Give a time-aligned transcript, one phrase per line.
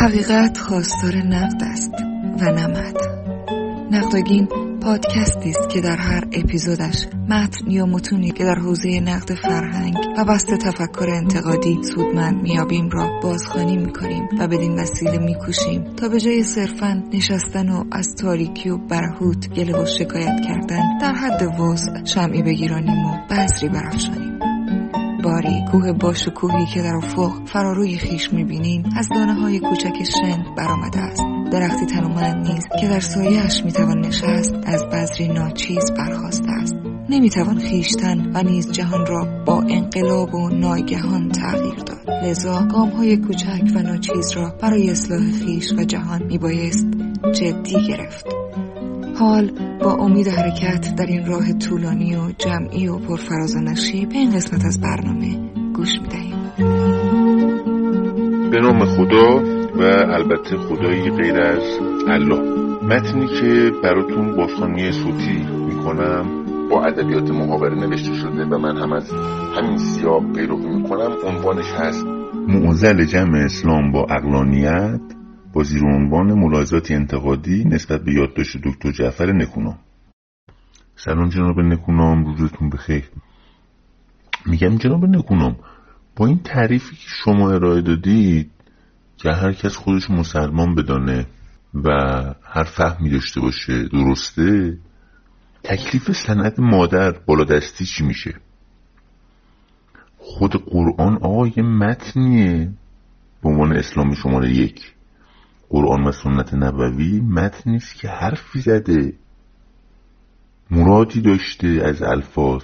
[0.00, 1.90] حقیقت خواستار نقد است
[2.40, 2.96] و نمد
[3.90, 4.48] نقدگین
[4.82, 10.24] پادکستی است که در هر اپیزودش متن یا متونی که در حوزه نقد فرهنگ و
[10.24, 16.42] بست تفکر انتقادی سودمند میابیم را بازخوانی می‌کنیم و بدین وسیله میکوشیم تا به جای
[16.42, 22.42] صرفا نشستن و از تاریکی و برهوت گله و شکایت کردن در حد وضع شمعی
[22.42, 24.27] بگیرانیم و بذری برافشانیم.
[25.28, 30.98] باری کوه باشکوهی که در افق فراروی خیش می‌بینیم از دانه های کوچک شن برآمده
[30.98, 31.22] است.
[31.52, 36.74] درختی تنومند نیز که در سایهاش می‌توان نشست از بذری ناچیز برخواسته است.
[37.08, 42.10] نمی‌توان خیشتن و نیز جهان را با انقلاب و ناگهان تغییر داد.
[42.24, 46.86] لذا گام های کوچک و ناچیز را برای اصلاح خیش و جهان میبایست
[47.34, 48.37] جدی گرفت.
[49.18, 49.50] حال
[49.80, 54.30] با امید حرکت در این راه طولانی و جمعی و پرفراز و نشیب به این
[54.30, 56.34] قسمت از برنامه گوش می‌دهیم.
[58.50, 59.42] به نام خدا
[59.78, 61.62] و البته خدایی غیر از
[62.08, 62.40] الله.
[62.82, 66.26] متنی که براتون بازخوانی صوتی می‌کنم
[66.70, 69.10] با ادبیات محاوره نوشته شده و من هم از
[69.56, 71.10] همین سیاق پیروی می‌کنم.
[71.26, 72.06] عنوانش هست
[72.48, 75.00] معزل جمع اسلام با اقلانیت
[75.52, 79.78] با زیر عنوان ملاحظات انتقادی نسبت به یادداشت دکتر جعفر نکونام.
[80.96, 83.10] سلام جناب نکونام روزتون بخیر.
[84.46, 85.56] میگم جناب نکونام
[86.16, 88.50] با این تعریفی که شما ارائه دادید
[89.16, 91.26] که هر کس خودش مسلمان بدانه
[91.74, 91.90] و
[92.42, 94.78] هر فهمی داشته باشه درسته
[95.62, 98.34] تکلیف سند مادر بالادستی چی میشه؟
[100.18, 102.72] خود قرآن آقا یه متنیه
[103.42, 104.94] به عنوان اسلامی شماره یک.
[105.70, 109.12] قرآن و سنت نبوی متنی است که حرفی زده.
[110.70, 112.62] مرادی داشته از الفاظ.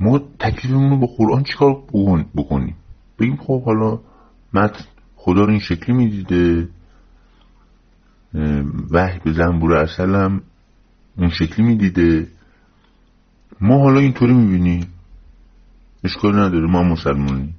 [0.00, 1.82] ما تکلیفمون رو با قرآن چیکار
[2.36, 2.76] بکنیم؟
[3.18, 4.00] بگیم خب حالا
[4.54, 4.84] متن
[5.16, 6.68] خدا رو این شکلی می‌دیده.
[8.90, 10.42] وحی به زنبور اصلم
[11.18, 12.28] اون شکلی می‌دیده.
[13.60, 14.86] ما حالا اینطوری می‌بینیم.
[16.04, 17.54] اشکال نداره ما مسلمانی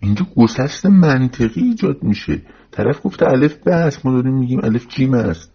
[0.00, 2.42] اینجا گسست منطقی ایجاد میشه.
[2.70, 5.52] طرف گفته الف به ما داریم میگیم الف جیم است.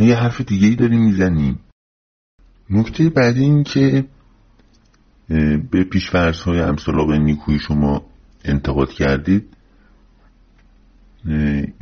[0.00, 1.60] یه حرف دیگه ای داریم می‌زنیم.
[2.70, 4.04] نکته بعدی این که
[5.70, 8.02] به پیشفرس های امثال نیکوی شما
[8.44, 9.56] انتقاد کردید.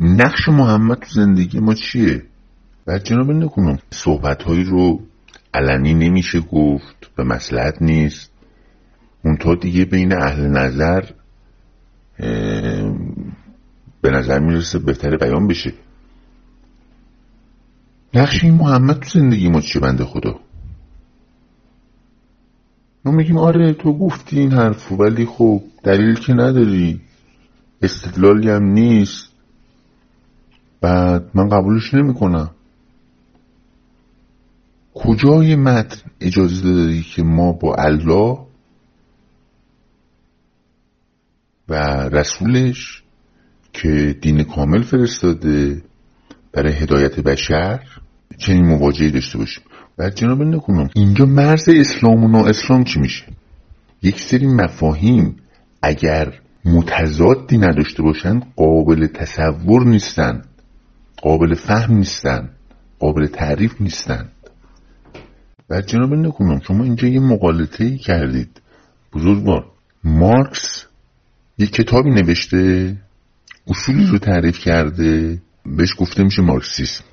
[0.00, 2.22] نقش محمد تو زندگی ما چیه؟
[2.86, 5.00] بعد جناب نکنم صحبت هایی رو
[5.54, 8.32] علنی نمیشه گفت به مسلحت نیست.
[9.24, 11.04] اون دیگه بین اهل نظر
[14.02, 15.72] به نظر می‌رسه بهتر بیان بشه.
[18.14, 20.40] نقش این محمد تو زندگی ما چیه بنده خدا؟
[23.04, 27.00] ما میگیم آره تو گفتی این حرفو ولی خب دلیل که نداری.
[27.82, 29.32] استدلالی هم نیست.
[30.80, 32.50] بعد من قبولش نمی‌کنم.
[34.94, 38.38] کجای متن اجازه دادی که ما با الله
[42.12, 43.02] رسولش
[43.72, 45.82] که دین کامل فرستاده
[46.52, 47.80] برای هدایت بشر.
[48.38, 49.64] چنین مواجهی داشته باشیم.
[49.98, 53.24] و جناب نکنم اینجا مرز اسلام و نا اسلام چی میشه؟
[54.02, 55.36] یک سری مفاهیم
[55.82, 60.48] اگر متضادی نداشته باشند قابل تصور نیستند
[61.22, 62.50] قابل فهم نیستند
[62.98, 64.32] قابل تعریف نیستند.
[65.70, 68.60] و جناب نکنم شما اینجا یه مقالطه ای کردید.
[69.12, 69.64] بزرگوار
[70.04, 70.86] مارکس
[71.58, 72.96] یه کتابی نوشته
[73.66, 77.04] اصولی رو تعریف کرده بهش گفته میشه مارکسیسم.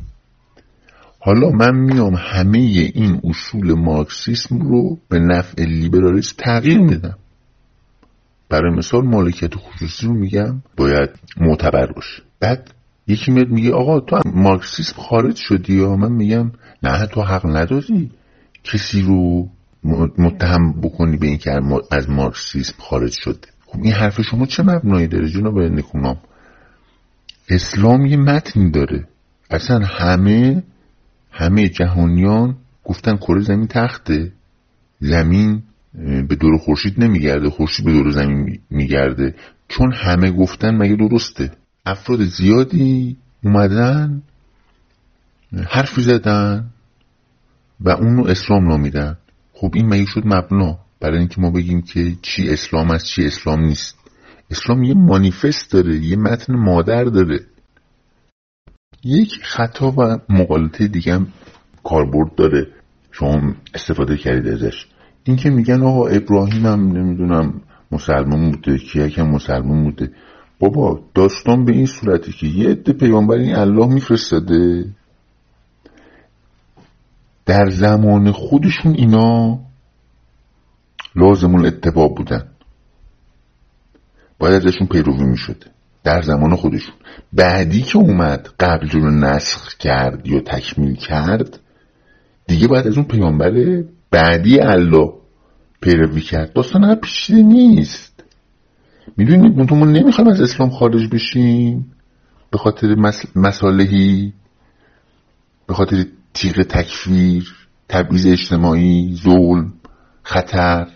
[1.20, 7.18] حالا من میام همه این اصول مارکسیسم رو به نفع لیبرالیسم تغییر میدم
[8.50, 12.24] برای مثال مالکیت خصوصی رو میگم باید معتبر باشه.
[12.40, 12.74] بعد
[13.08, 16.52] یکی میاد میگه آقا تو مارکسیسم خارج شدی؟ یا من میگم
[16.84, 18.12] نه تو حق نداری
[18.64, 19.50] کسی رو
[20.18, 21.52] متهم بکنی به اینکه
[21.92, 23.51] از مارکسیسم خارج شده.
[23.74, 26.18] این حرف شما چه مبنایی داره جناب نکونام
[27.50, 29.08] اسلام یه متنی داره.
[29.50, 30.64] اصلا همه
[31.32, 34.32] همه جهانیان گفتن کره زمین تخته.
[35.00, 35.64] زمین
[36.28, 39.36] به دور خورشید نمیگرده خورشید به دور زمین میگرده.
[39.68, 41.52] چون همه گفتن مگه درسته؟
[41.86, 44.22] افراد زیادی اومدن
[45.70, 46.70] حرفی زدن
[47.80, 49.18] و اون رو اسلام نامیدن.
[49.54, 53.60] خب این مگه شد مبنا؟ برای اینکه ما بگیم که چی اسلام است چی اسلام
[53.60, 53.98] نیست.
[54.52, 57.40] اسلام یه مانیفست داره یه متن مادر داره.
[59.04, 61.28] یک خطا و مقالطه دیگه هم
[61.84, 62.68] کاربرد داره.
[63.12, 64.86] شما استفاده کردید ازش.
[65.24, 67.62] اینکه میگن آقا ابراهیم هم نمی‌دونم
[67.92, 70.12] مسلمان بوده کیک هم مسلمان بوده.
[70.60, 74.86] بابا داستان به این صورتی که یه عده پیامبر این الله میفرستاده.
[77.46, 79.60] در زمان خودشون اینا
[81.16, 82.48] لازم اتباع بودن.
[84.40, 85.66] باید ازشون پیروی می‌شده
[86.04, 86.96] در زمان خودشون.
[87.34, 91.60] بعدی که اومد قبل رو نسخ کرد یا تکمیل کرد
[92.48, 95.14] دیگه باید از اون پیامبر بعدی الله
[95.82, 96.54] پیروی کرد.
[96.54, 98.24] داستان هر پیشیده نیست.
[99.18, 101.92] می‌دونید ما نمی‌خوایم از اسلام خارج بشیم
[102.52, 102.96] به خاطر
[103.36, 104.34] مسالهی
[105.68, 107.56] به خاطر تیغ تکفیر
[107.90, 109.74] تبعیض اجتماعی ظلم
[110.24, 110.88] خطر.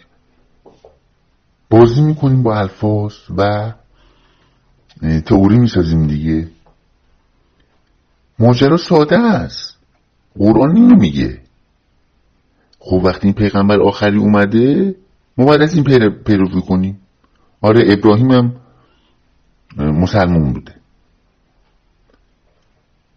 [1.76, 3.72] بازی می‌کنیم با الفاظ و
[5.26, 6.48] تئوری می‌سازیم دیگه.
[8.40, 9.78] ماجرا ساده است.
[10.40, 11.42] قرآن اینو میگه.
[12.80, 14.96] خب وقتی این پیغمبر آخری اومده
[15.38, 15.84] ما باید از این
[16.26, 17.00] پیروی کنیم.
[17.62, 18.56] آره ابراهیم هم
[19.78, 20.76] مسلمون بوده.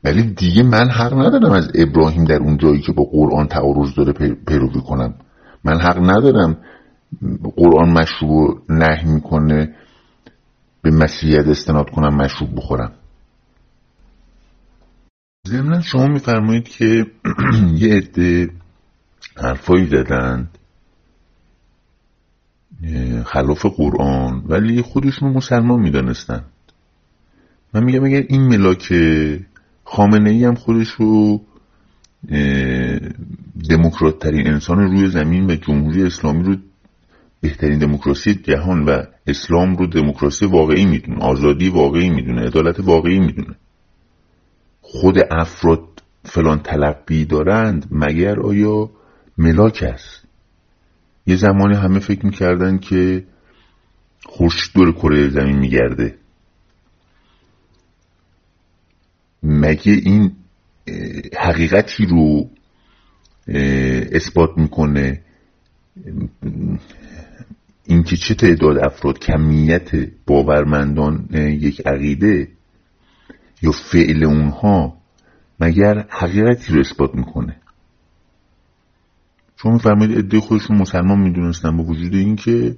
[0.05, 4.13] ولی دیگه من حق ندارم از ابراهیم در اون جایی که با قرآن تعارض داره
[4.47, 5.15] پیروی کنم.
[5.65, 6.57] من حق ندارم
[7.57, 9.75] قرآن مشروب نه می‌کنه
[10.83, 12.93] به مسیحیت استناد کنم مشروب بخورم.
[15.47, 17.07] ضمنا شما میفرمایید که
[17.81, 18.51] یه عده
[19.37, 20.59] حرفایی زدند
[23.27, 26.45] خلاف قرآن ولی خودشون مسلمان می‌دانستند.
[27.75, 28.95] من میگم اگر این ملاک
[29.85, 31.41] خامنه ای هم خودش رو
[33.71, 36.57] دموکرات ترین انسان روی زمین و جمهوری اسلامی رو
[37.41, 41.25] بهترین دموکراسی جهان و اسلام رو دموکراسی واقعی می‌دونه.
[41.25, 42.47] آزادی واقعی می‌دونه.
[42.47, 43.55] عدالت واقعی می‌دونه.
[44.81, 48.91] خود افراد فلان تلقی دارند مگر آیا
[49.39, 50.25] ملاک است؟
[51.27, 53.25] یه زمانی همه فکر می‌کردن که
[54.25, 56.19] خورشید دور کره زمین میگرده.
[59.43, 60.33] مگه این
[61.39, 62.51] حقیقتی رو
[64.13, 65.23] اثبات می‌کنه؟
[67.89, 69.91] اینکه چه تعداد افراد کمیت
[70.27, 72.49] باورمندان یک عقیده
[73.63, 74.97] یا فعل اونها
[75.61, 77.57] مگر حقیقتی رو اثبات می‌کنه؟
[79.57, 82.77] چون میفرمایید عده خودشون مسلمان می‌دونستن با وجود اینکه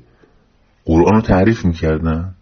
[0.85, 2.35] قرآن رو تعریف می‌کردن.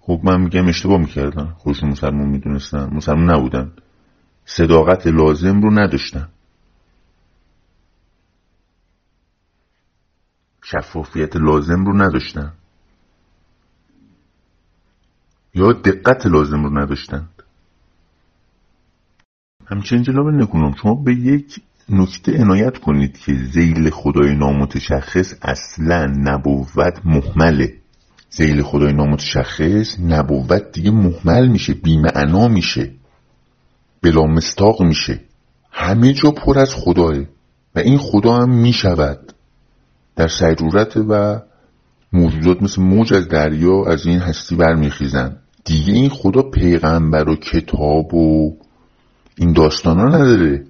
[0.00, 1.44] خب من میگم اشتباه می‌کردن.
[1.44, 2.90] خودشون مسلمان می‌دونستن.
[2.92, 3.72] مسلمان نبودن.
[4.44, 6.28] صداقت لازم رو نداشتن.
[10.72, 12.52] شفافیت لازم رو نداشتن؟
[15.54, 17.28] یا دقت لازم رو نداشتند
[19.66, 27.00] همچنین جناب نکنم شما به یک نکته عنایت کنید که زیل خدای نامتشخص اصلا نبوت
[27.04, 27.76] محمله.
[28.30, 32.90] زیل خدای نامتشخص نبوت دیگه محمل میشه بیمعنا میشه
[34.02, 35.20] بلا مستاق میشه.
[35.72, 37.14] همه جا پر از خداه.
[37.74, 39.32] و این خدا هم می‌شود.
[40.20, 41.40] در سیرورت و
[42.12, 45.36] موجودات مثل موج از دریا از این هستی برمیخیزن.
[45.64, 48.56] دیگه این خدا پیغمبر و کتاب و
[49.36, 50.64] این داستان ها نداره.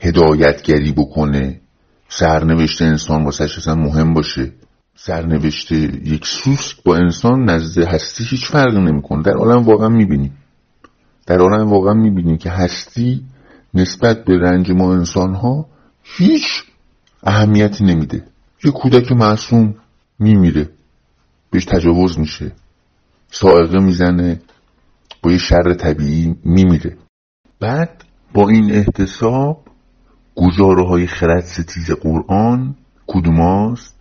[0.00, 1.60] هدایتگری بکنه.
[2.08, 4.52] سرنوشت انسان واسه اصلا مهم باشه.
[4.96, 9.22] سرنوشت یک سوسک با انسان نزد هستی هیچ فرق نمی‌کنه.
[9.22, 10.38] در عالم واقعا می‌بینیم
[11.26, 13.24] در عالم واقعا می‌بینیم که هستی
[13.74, 15.66] نسبت به رنج ما انسان ها
[16.02, 16.64] هیچ
[17.26, 18.24] اهمیتی نمیده.
[18.64, 19.74] یه کودک معصوم
[20.18, 20.70] میمیره.
[21.50, 22.52] بهش تجاوز میشه.
[23.30, 24.40] سائقه می‌زنه.
[25.22, 26.96] با یه شر طبیعی میمیره.
[27.60, 28.04] بعد
[28.34, 29.64] با این احتساب
[30.34, 32.74] گزاره های خرد ستیز قرآن
[33.06, 33.96] کدوماست؟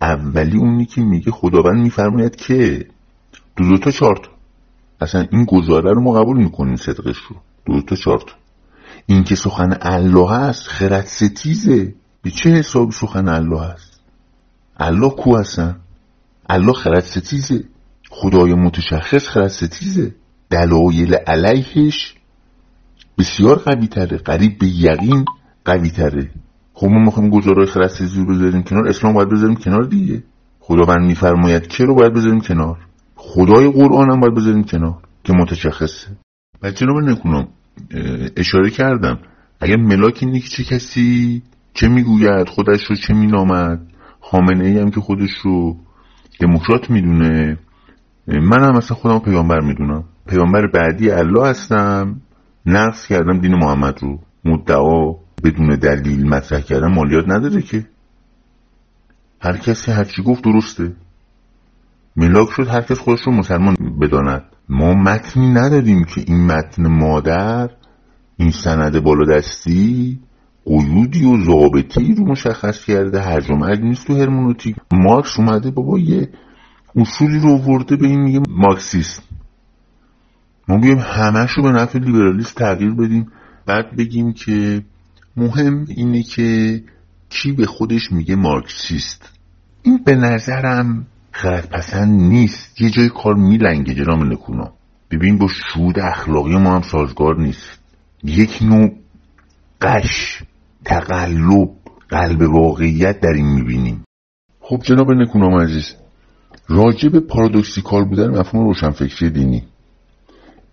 [0.00, 2.86] اولی اونی که میگه خداوند میفرماید که
[3.56, 4.14] دو دو تا
[5.00, 7.36] اصلا این گزاره رو ما قبول می‌کنیم صدقش رو.
[7.66, 8.18] دو, دو تا
[9.06, 14.00] این که سخن الله هست خرد ستیزه به چه حساب سخن الله هست؟
[14.76, 15.80] الله کو هستن؟
[16.50, 17.64] الله خرد ستیزه.
[18.10, 20.14] خدای متشخص خرد ستیزه.
[20.50, 22.14] دلایل علیهش
[23.18, 25.24] بسیار قوی تره قریب به یقین
[25.64, 26.30] قوی تره
[26.74, 30.22] خب ما می‌خوایم گزارای خرد ستیزی رو بذاریم کنار اسلام باید بذاریم کنار دیگه.
[30.60, 32.78] خداوند میفرماید که رو باید بذاریم کنار.
[33.14, 36.08] خدای قرآن هم باید بذاریم کنار که متشخصه.
[36.62, 37.48] بچه رو نکنم
[38.36, 39.18] اشاره کردم.
[39.60, 41.42] اگر ملاک اینه که چه کسی
[41.74, 43.80] چه می‌گوید؟ خودش رو چه مینامد؟
[44.20, 45.76] خامنه ای هم که خودش رو
[46.40, 47.58] دموکرات می‌دونه.
[48.26, 50.04] من هم مثلا خودم پیامبر می‌دونم.
[50.26, 52.20] پیامبر بعدی الله هستم.
[52.66, 54.18] نقص کردم دین محمد رو.
[54.44, 55.12] مدعا
[55.44, 57.86] بدون دلیل مطرح کردن مالیات نداره که.
[59.40, 60.92] هر کسی هرچی گفت درسته.
[62.16, 64.44] ملاک شد هر کس خودش رو مسلمان بداند.
[64.68, 67.70] ما متنی نداریم که این متن مادر
[68.36, 70.20] این سند بالادستی
[70.66, 74.76] قیودی و ضابطی رو مشخص کرده هرج و نیست تو هرمونوتیک.
[74.92, 76.28] مارکس اومده بابا یه
[76.96, 79.22] اصولی رو ورده به این میگه مارکسیسم.
[80.68, 83.26] ما بیایم همش رو به نفع لیبرالیست تغییر بدیم.
[83.66, 84.82] بعد بگیم که
[85.36, 86.82] مهم اینه که
[87.28, 89.38] کی به خودش میگه مارکسیست.
[89.82, 92.80] این به نظرم خرد پسند نیست.
[92.80, 94.72] یه جای کار میلنگه جناب نکونا
[95.10, 97.80] ببین با شود اخلاقی ما هم سازگار نیست.
[98.24, 98.90] یک نوع
[99.80, 100.42] قش.
[100.84, 101.68] تقلب
[102.08, 104.04] قلب واقعیت در این می‌بینیم.
[104.60, 105.94] خب جناب نکونام عزیز
[106.68, 109.62] راجع به پارادوکسیکال بودن مفهوم روشنفکری دینی.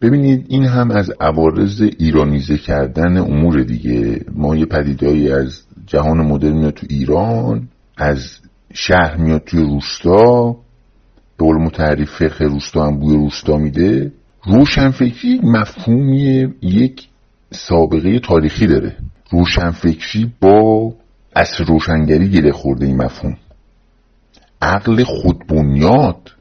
[0.02, 4.26] ببینید این هم از عوارض ایرانیزه کردن امور دیگه.
[4.36, 8.40] ما یه پدیدهایی از جهان مدرن میاد تو ایران از
[8.74, 10.52] شهر میاد توی روستا
[11.38, 14.12] به قول متعریف فقه روستا هم بوی روستا میده.
[14.46, 17.08] روشنفکری مفهومی یک
[17.52, 18.96] سابقه تاریخی داره.
[19.32, 20.94] روشنفکری با
[21.36, 23.38] اصر روشنگری گره خورده این مفهوم.
[24.62, 26.32] عقل خودبنیاد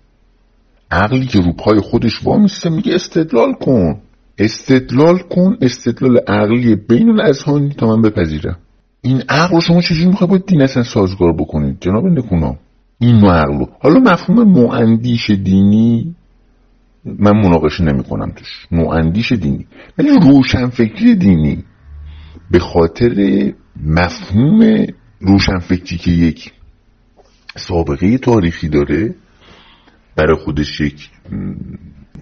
[0.91, 4.01] عقلی که رو پای خودش وامیسته میگه استدلال کن.
[4.39, 8.59] استدلال کن استدلال عقلی بین الاذهانی تا من بپذیرم.
[9.03, 12.57] این عقل رو شما چجوری می‌خوای با دین اصلا سازگار بکنید؟ جناب نکونا
[12.99, 16.15] این نوع عقل حالا مفهوم نواندیش دینی
[17.05, 18.67] من مناقشه نمی کنم توش.
[18.73, 19.67] نواندیش دینی.
[19.99, 21.65] ولی روشنفکری دینی.
[22.51, 23.53] به خاطر
[23.85, 24.87] مفهوم
[25.21, 26.53] روشنفکری که یک
[27.57, 29.15] سابقه تاریخی داره
[30.17, 31.11] برای خودش یک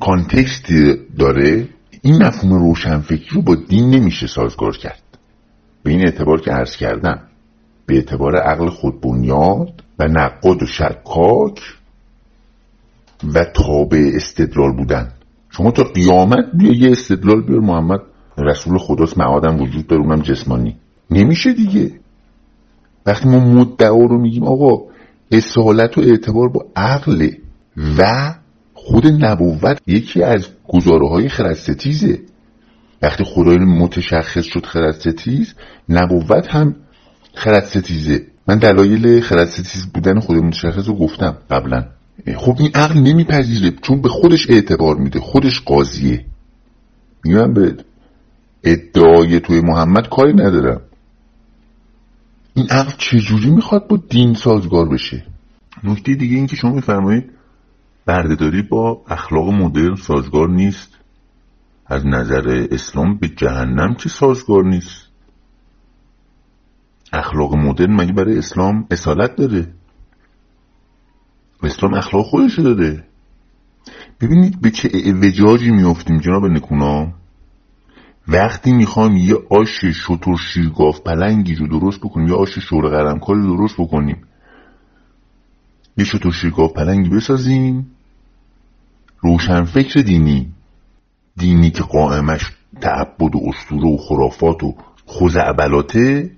[0.01, 0.73] کانتکست
[1.19, 1.69] داره
[2.03, 5.03] این مفهوم روشنفکری رو با دین نمیشه سازگار کرد.
[5.83, 7.21] به این اعتبار که عرض کردم
[7.87, 11.61] به اعتبار عقل خودبنیاد و نقاد و شکاک
[13.35, 15.13] و تابع استدلال بودن.
[15.51, 18.01] شما تا قیامت بیا یه استدلال بیار محمد.
[18.39, 20.77] رسول خداست معادم وجود داره اونم جسمانی.
[21.11, 21.93] نمیشه دیگه.
[23.07, 24.83] وقتی ما مدعا رو میگیم آقا
[25.33, 27.29] اصالت و اعتبار با عقل
[27.99, 28.35] و
[28.75, 32.19] خود نبوت یکی از گزاره های خردستیزه
[33.03, 35.55] وقتی خدای متشخص شد خردستیز
[35.89, 36.77] نبوت هم
[37.35, 41.85] خردستیزه من دلایل خردستیز بودن خدای متشخص رو گفتم قبلا.
[42.37, 46.25] خب این عقل نمیپذیره چون به خودش اعتبار میده خودش قاضیه.
[47.25, 47.77] میگم به
[48.67, 50.81] ادعای توی محمد کاری ندارم
[52.55, 55.27] این عقل چجوری می‌خواد با دین سازگار بشه؟
[55.85, 57.31] نکته دیگه این که شما میفرمایید
[58.07, 60.97] بردهداری با اخلاق مدرن سازگار نیست.
[61.87, 65.07] از نظر اسلام به جهنم که سازگار نیست؟
[67.13, 69.75] اخلاق مدرن مگه برای اسلام اصالت داره؟
[71.63, 73.05] اسلام اخلاق خودش داره
[74.21, 74.89] ببینید به چه
[75.23, 77.13] وجاجی میافتیم جناب نکونا.
[78.29, 83.57] وقتی می‌خوام یه آش شطور شیرگاف پلنگی رو درست بکنیم یا آش شور قرمکاری رو
[83.57, 84.23] درست بکنیم
[85.97, 87.87] یه شطور شیرگاف پلنگی بسازیم.
[89.21, 90.53] روشن فکر دینی
[91.37, 94.75] دینی که قائمش تعبد و اسطوره و خرافات و
[95.07, 96.31] خوزعبلاته.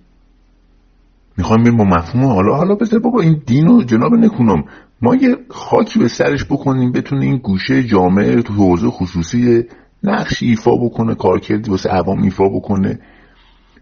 [1.37, 2.57] می‌خوایم بریم با مفهوم حالا.
[2.57, 4.65] حالا بذار بابا این دین رو جناب نکنم
[5.03, 9.65] ما یه خاکی به سرش بکنیم بتونه این گوشه جامعه تو حوزه خصوصی
[10.03, 12.99] نقش ایفا بکنه کارکردی واسه عوام ایفا بکنه.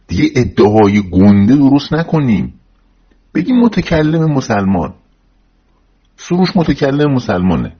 [0.08, 2.54] دیگه ادعای گنده درست نکنیم.
[3.34, 4.94] بگیم متکلم مسلمان.
[6.16, 7.76] سروش متکلم مسلمانه.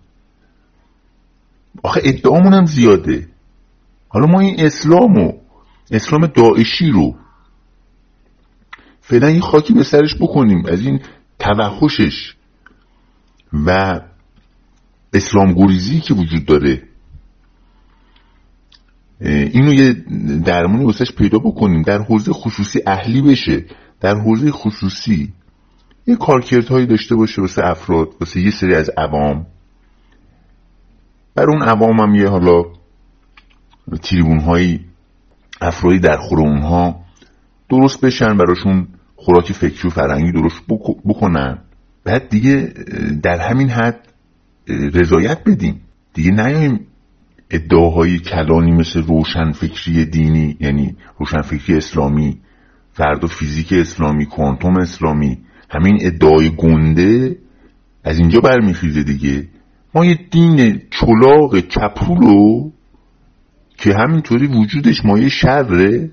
[1.83, 3.29] آخه ادعامون هم زیاده.
[4.09, 5.33] حالا ما این اسلام و
[5.91, 7.17] اسلام داعشی رو
[9.01, 11.01] فعلا یه خاکی به سرش بکنیم از این
[11.39, 12.35] توحشش
[13.53, 14.01] و
[15.13, 16.83] اسلام گریزی که وجود داره.
[19.21, 19.93] اینو یه
[20.45, 23.65] درمانی واسش پیدا بکنیم در حوزه خصوصی اهلی بشه
[24.01, 25.33] در حوزه خصوصی
[26.07, 29.47] یه کارکردهایی داشته باشه واسه افراد واسه یه سری از عوام.
[31.35, 32.63] بر اون عوام هم یه حالا
[34.03, 34.81] تریبون هایی
[35.61, 37.01] افرادی در خور اونها
[37.69, 40.63] درست بشن براشون خوراک فکری و فرهنگی درست
[41.05, 41.59] بکنن.
[42.05, 42.73] بعد دیگه
[43.23, 44.13] در همین حد
[44.69, 45.81] رضایت بدیم.
[46.15, 46.87] دیگه نیاییم
[47.51, 52.39] ادعاهای کلانی مثل روشنفکری دینی یعنی روشنفکری اسلامی
[52.93, 55.39] فرد و فیزیک اسلامی کوانتوم اسلامی
[55.71, 57.39] همین ادعای گنده
[58.05, 59.49] از اینجا برمیخیزه دیگه.
[59.95, 62.71] ما یه دین چلاق چپولو
[63.77, 66.11] که همینطوری وجودش مایه شره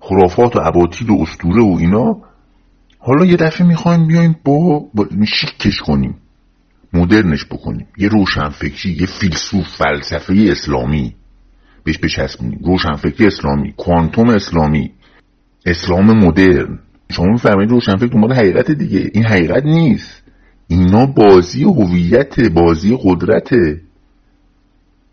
[0.00, 2.16] خرافات و عباطیل و استوره و اینا
[2.98, 6.14] حالا یه دفعه می‌خوایم بیایم با, با شیکش کنیم.
[6.94, 7.86] مدرنش بکنیم.
[7.98, 11.14] یه روشنفکری یه فیلسوف فلسفه اسلامی.
[11.84, 12.60] بهش بچسبونیم.
[12.64, 14.90] روشنفکری اسلامی کوانتوم اسلامی.
[15.66, 16.78] اسلام مدرن.
[17.10, 19.10] شما میفرمایید روشنفکر دنبال حقیقت دیگه.
[19.14, 20.22] این حقیقت نیست.
[20.68, 23.48] اینا بازی هویت بازی قدرت.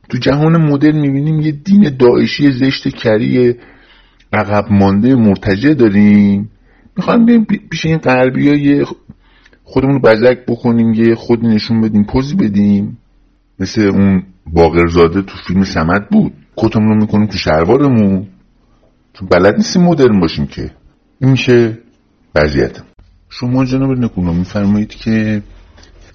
[0.09, 3.55] تو جهان مدرن می‌بینیم یه دین داعشی زشت کری
[4.33, 6.49] عقب مانده مرتجع داریم.
[6.97, 8.85] می‌خوایم بریم پیش این غربی های
[9.71, 12.97] خودمون رو بزک بکنیم یه خودی نشون بدیم پوزی بدیم.
[13.59, 16.33] مثل اون باقرزاده تو فیلم سمت بود.
[16.57, 18.27] کتمون رو می‌کنیم تو شلوارمون.
[19.13, 20.71] چون بلد نیستیم مدرن باشیم که.
[21.19, 21.77] این میشه
[22.35, 22.81] وضعیت.
[23.29, 25.41] شما جناب نکونا میفرمایید که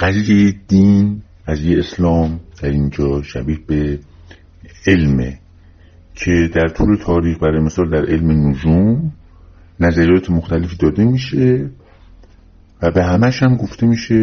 [0.00, 3.98] قضیه دین قضیه اسلام در اینجا شبیه به
[4.86, 5.38] علمه
[6.14, 9.12] که در طول تاریخ برای مثال در علم نجوم
[9.80, 11.70] نظریات مختلفی داده میشه.
[12.82, 14.14] و به همش هم گفته میشه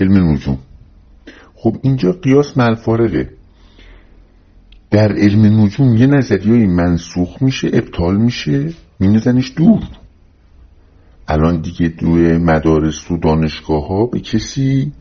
[0.00, 0.58] علم نجوم.
[1.54, 3.30] خب اینجا قیاس ملفارقه
[4.90, 9.82] در علم نجوم یه نظریه منسوخ میشه ابطال میشه مینزنش دور.
[11.28, 14.92] الان دیگه دوی مدارس و دانشگاه ها به کسی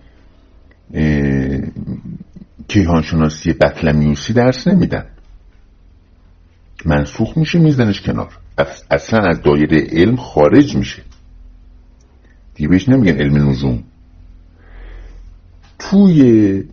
[2.68, 5.06] کیهانشناسی بطلمیوسی درس نمیدن.
[6.86, 8.38] منسوخ میشه میزنش کنار.
[8.92, 11.02] اصلا از دایره علم خارج میشه.
[12.60, 13.84] دیگه بهش نمیگن علم نجوم.
[15.80, 16.64] توی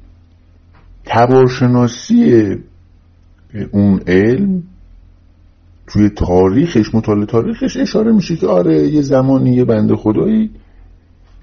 [1.04, 2.56] تبارشناسی
[3.72, 4.62] اون علم
[5.86, 10.50] توی تاریخش مطالعه تاریخش اشاره میشه که آره یه زمانی یه بنده خدایی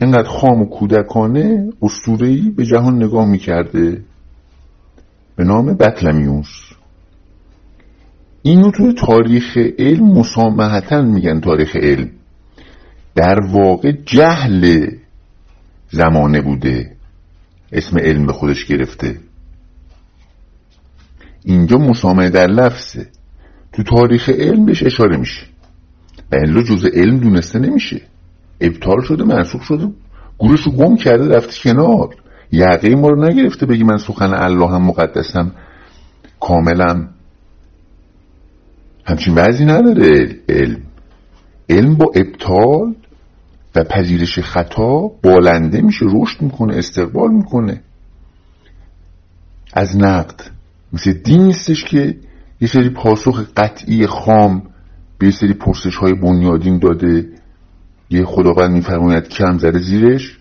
[0.01, 4.01] اینقدر خام و کودکانه استورهی به جهان نگاه می‌کرده
[5.35, 6.71] به نام بطلمیوس.
[8.41, 12.09] اینو توی تاریخ علم مسامحتا میگن تاریخ علم.
[13.15, 14.87] در واقع جهل
[15.91, 16.95] زمانه بوده.
[17.71, 19.19] اسم علم به خودش گرفته.
[21.43, 23.07] اینجا مسامحه در لفظه.
[23.73, 25.45] تو تاریخ علم بهش اشاره میشه.
[26.31, 28.01] و جز علم دونسته نمیشه.
[28.61, 29.89] ابطال شده منسوخ شده
[30.39, 32.15] رو گم کرده رفته کنار.
[32.51, 35.51] یقه ما رو نگرفته بگی من سخن الله هم مقدسم
[36.39, 37.09] کاملم.
[39.05, 40.81] همچین بعضی نداره علم.
[41.69, 42.95] علم با ابطال
[43.75, 47.81] و پذیرش خطا بالنده میشه رشد می‌کنه استقبال می‌کنه.
[49.73, 50.41] از نقد.
[50.93, 52.17] مثل دین نیستش که
[52.61, 54.63] یه سری پاسخ قطعی خام
[55.17, 57.29] به یه سری پرسش های بنیادین داده.
[58.09, 60.37] یه خداوند میفرماید کم زده زیرش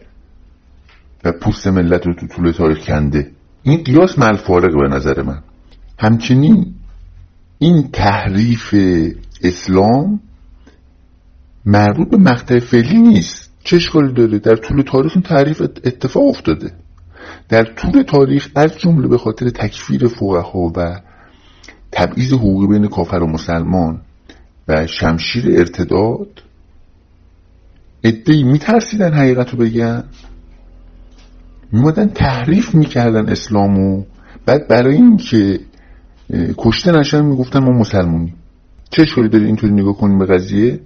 [1.24, 3.30] و پوست ملت رو تو طول تاریخ کنده.
[3.62, 5.42] این قیاس ملفارق به نظر من.
[5.98, 6.74] همچنین
[7.58, 8.74] این تحریف
[9.42, 10.20] اسلام
[11.64, 13.52] مربوط به مقطع فعلی نیست.
[13.64, 14.38] چه اشکالی داره.
[14.38, 16.72] در طول تاریخ این تحریف اتفاق افتاده.
[17.48, 21.00] در طول تاریخ از جمله به خاطر تکفیر فقها و
[21.92, 24.00] تبعیض حقوقی بین کافر و مسلمان
[24.68, 26.42] و شمشیر ارتداد
[28.04, 30.04] ادهی میترسیدن حقیقت رو بگن.
[31.72, 34.04] میمادن تحریف می‌کردن اسلامو.
[34.46, 35.60] بعد برای اینکه
[36.58, 38.34] کشته نشن می‌گفتن ما مسلمونیم.
[38.90, 40.80] چه اشکالی داره اینطوری نگاه کنیم به قضیه.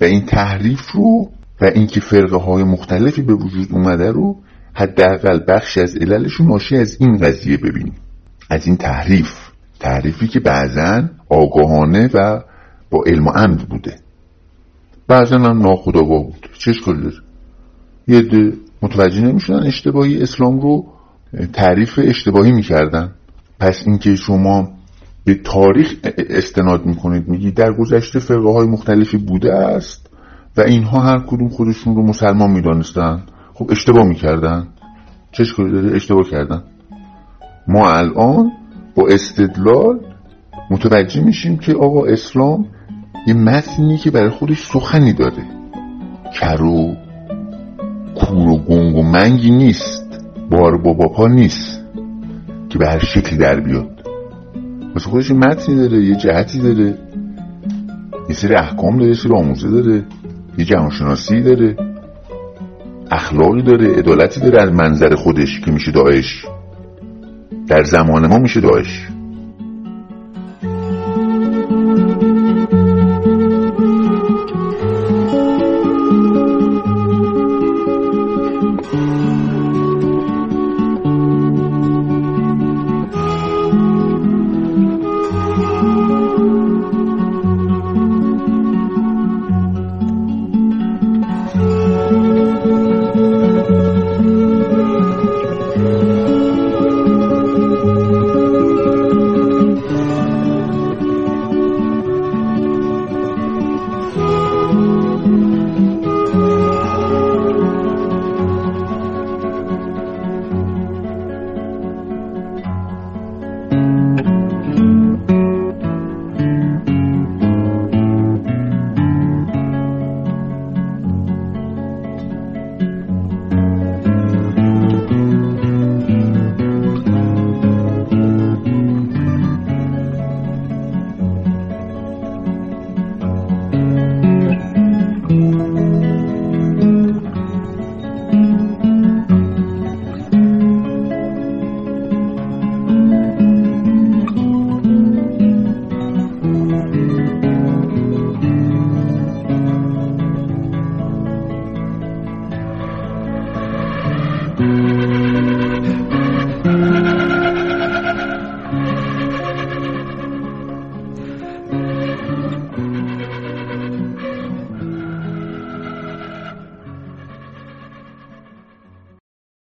[0.00, 1.30] و این تحریف رو
[1.60, 4.36] و اینکه فرقه های مختلفی به وجود اومده رو
[4.74, 7.94] حداقل بخشی از عللشون ناشی از این قضیه ببینیم.
[8.50, 9.32] از این تحریف.
[9.80, 12.40] تحریفی که بعضا آگاهانه و
[12.90, 13.96] با علم و عمد بوده.
[15.08, 16.48] بعضا هم ناخداگاه بود.
[16.66, 17.16] اشکالی داره
[18.08, 20.86] یه متوجه نمی‌شدن اشتباهی اسلام رو
[21.52, 23.12] تعریف اشتباهی می‌کردن.
[23.60, 24.70] پس اینکه شما
[25.24, 25.94] به تاریخ
[26.30, 27.28] استناد می‌کنید.
[27.28, 30.10] میگی در گذشته فرقه های مختلفی بوده است
[30.56, 33.22] و اینها هر کدوم خودشون رو مسلمان می‌دانستن.
[33.54, 34.68] خب اشتباه می‌کردن.
[35.32, 36.62] چه داره؟ اشتباه کردن.
[37.68, 38.52] ما الان
[38.94, 40.00] با استدلال
[40.70, 42.66] متوجه میشیم که آقا اسلام
[43.26, 45.44] یه متنی که برای خودش سخنی داره
[46.40, 46.94] کرو
[48.14, 50.20] کور و گنگ و منگی نیست.
[50.50, 51.84] بار بابا پا نیست.
[52.68, 53.91] که به هر شکلی در بیاد.
[54.94, 56.98] واسه خودش یه متنی داره یه جهتی داره.
[58.28, 60.04] یه سری احکام داره یه سری آموزه داره.
[60.58, 61.76] یه جهانشناسی داره.
[63.10, 66.46] اخلاقی داره عدالتی داره از منظر خودش که میشه داعش.
[67.68, 69.11] در زمان ما میشه داعش.